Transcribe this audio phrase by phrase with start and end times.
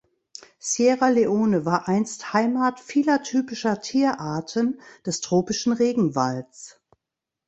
[0.57, 6.81] Sierra Leone war einst heimat vieler typischer Tierarten des tropischen Regenwalds.